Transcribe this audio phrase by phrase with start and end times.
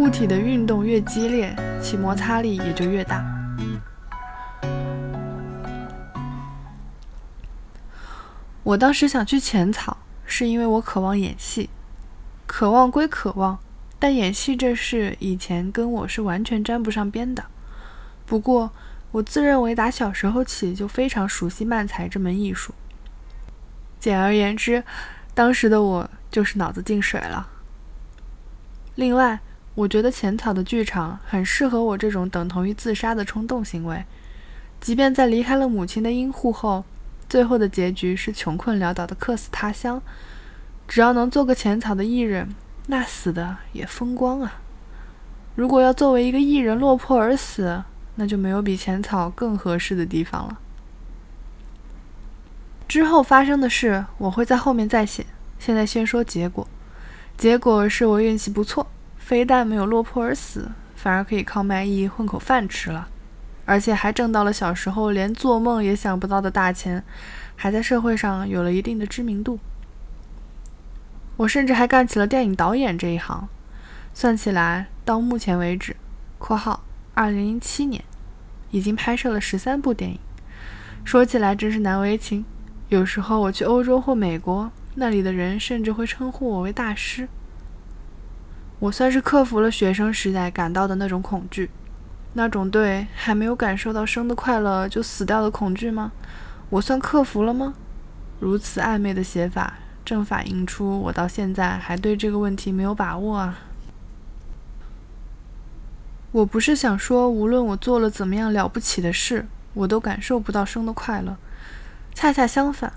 [0.00, 3.22] 物体的运动越激烈，其摩擦力也就越大。
[8.62, 11.68] 我当时想去浅草，是因为我渴望演戏。
[12.46, 13.58] 渴望归渴望，
[13.98, 17.44] 但演戏这事以前跟我是完全沾不上边的。
[18.24, 18.70] 不过，
[19.10, 22.72] 我自认为打小时候起就非常熟悉漫才这门艺术。
[23.98, 24.82] 简而言之，
[25.34, 27.50] 当时的我就是脑子进水了。
[28.94, 29.40] 另外，
[29.74, 34.04] 我觉得浅草的剧场很适合我这种等同于自杀的冲动行为。
[34.80, 36.84] 即便在离开了母亲的阴户后，
[37.28, 40.02] 最后的结局是穷困潦倒的客死他乡。
[40.88, 42.54] 只要能做个浅草的艺人，
[42.86, 44.60] 那死的也风光啊！
[45.54, 47.84] 如果要作为一个艺人落魄而死，
[48.16, 50.58] 那就没有比浅草更合适的地方了。
[52.88, 55.24] 之后发生的事，我会在后面再写。
[55.60, 56.66] 现在先说结果。
[57.36, 58.86] 结果是我运气不错，
[59.30, 63.06] 非但没有落魄而死，反而可以靠卖艺混口饭吃了，
[63.64, 67.04] 而且还挣到了小时候连做梦也想不到的大钱，
[67.54, 69.60] 还在社会上有了一定的知名度。
[71.36, 73.48] 我甚至还干起了电影导演这一行，
[74.12, 75.94] 算起来，到目前为止
[76.40, 76.82] （括号
[77.14, 78.02] 二零零七年）
[78.72, 80.18] 已经拍摄了十三部电影。
[81.04, 82.44] 说起来真是难为情，
[82.88, 87.28] 有时候我去欧洲或美国，那里的人甚至会称呼我为大师。
[88.80, 91.70] 我算是克服了学生时代感到的那种恐惧，
[92.32, 96.12] 那种对还没有感受到生的快乐就死掉的恐惧吗？
[96.70, 97.74] 我算克服了吗？
[98.38, 99.74] 如此暧昧的写法。
[100.02, 103.58] 正反映出我到现在还对这个问题没有把握啊！
[106.32, 111.36] 我不是想说，无论我做了怎么样了不起的事，我都感受不到生的快乐。
[112.12, 112.92] 恰恰相反，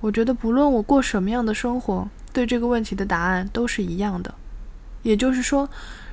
[0.00, 4.34] 我觉得不论我过什么样的生活，对这个问题的答案都是一样的。
[5.02, 5.68] 也就是说，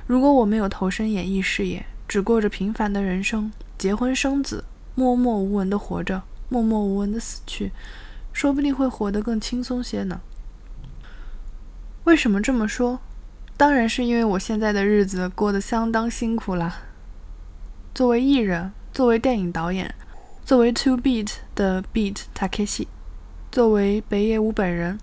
[0.06, 7.72] 如果我没有投身演艺事业，只过着平凡的人生，结婚生子，默默无闻的活着，默默无闻的死去，
[8.32, 10.20] 说不定会活得更轻松些呢。
[12.04, 13.00] 为什么这么说？
[13.56, 16.82] 当然是因为我现在的日子过得相当辛苦啦。
[17.94, 19.94] 作为艺人，作为电影导演，
[20.44, 22.86] 作为 Two Beat 的 Beat Takeshi，
[23.50, 25.00] 作为北野武本人，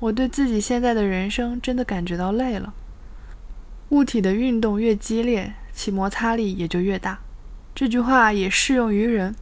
[0.00, 2.74] 我对自己现在的人生真的感觉到累了。
[3.90, 7.20] 物体的运动越激烈，其摩擦力也就越大。
[7.74, 9.34] 这句话也适用于人。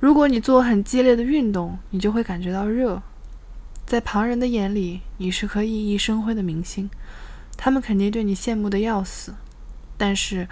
[0.00, 3.02] 如果你做很激烈的运动，你就会感觉到热。
[3.86, 6.90] 在旁人的眼里，你是颗熠熠生辉的明星，
[7.56, 9.34] 他们肯定对你羡慕的要死。
[9.96, 10.48] 但是，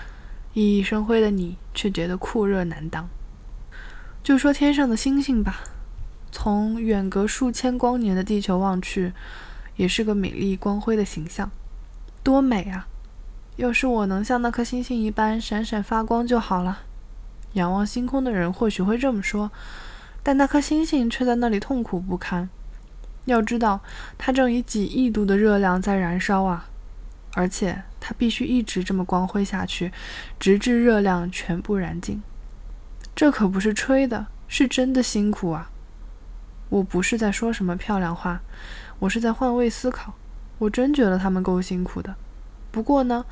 [0.54, 3.08] 熠熠生辉的你却觉得酷热难当。
[4.22, 5.64] 就说天上的星星吧，
[6.30, 9.12] 从远隔数千光年的地球望去，
[9.76, 11.50] 也是个美丽光辉的形象，
[12.22, 12.86] 多美啊！
[13.56, 16.80] 要是我能像那颗星星一般闪闪发光就好了。
[17.52, 19.50] 仰望星空的人或许会这么说，
[20.22, 22.48] 但那颗星星却在那里痛苦不堪。
[23.26, 23.80] 要知道，
[24.16, 26.68] 它正以几亿度的热量在燃烧啊！
[27.34, 29.92] 而且它必须一直这么光辉下去，
[30.40, 32.22] 直至热量全部燃尽。
[33.14, 35.70] 这可不是吹的，是真的辛苦啊！
[36.70, 38.40] 我不是在说什么漂亮话，
[38.98, 40.14] 我是在换位思考。
[40.58, 42.14] 我真觉得他们够辛苦的。
[42.72, 43.24] 不过呢，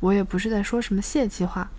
[0.00, 1.70] 我也不是在说什么泄气话，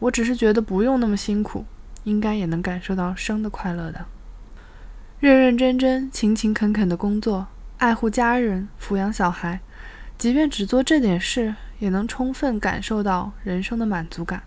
[0.00, 1.66] 我只是觉得不用那么辛苦，
[2.02, 4.06] 应该也能感受到生的快乐的。
[5.20, 7.46] 认认真真、勤勤恳恳的工作，
[7.76, 9.60] 爱护家人，抚养小孩，
[10.16, 14.42] 即便只做这点事，也能充分感受到人生的满足感。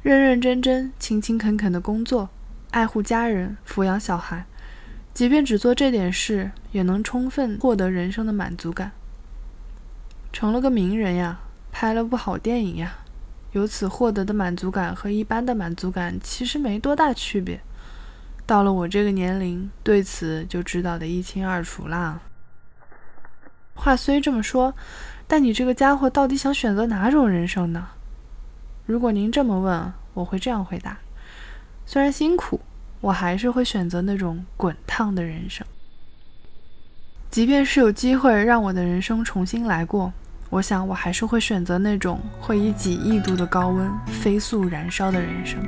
[0.00, 2.30] 认认真真、勤勤恳恳的工作，
[2.70, 4.46] 爱护家人，抚养小孩，
[5.12, 8.92] 即便只做这点事，也能充分获得人生的满足感。
[10.38, 11.40] 成了个名人呀，
[11.72, 12.98] 拍了部好电影呀，
[13.50, 17.58] 由此获得的满足感和一般的满足感其实没多大区别。
[18.46, 22.20] 到了我这个年龄，对此就知道的一清二楚啦。
[23.74, 24.72] 话虽这么说，
[25.26, 27.88] 但你这个家伙到底想选择哪种人生呢？
[28.86, 30.98] 如果您这么问，我会这样回答：
[31.84, 32.60] 虽然辛苦，
[33.00, 35.66] 我还是会选择那种滚烫的人生。
[37.28, 40.12] 即便是有机会让我的人生重新来过，
[40.50, 45.58] 我想我还是会选择那种会以几亿度的高温飞速燃烧的人生。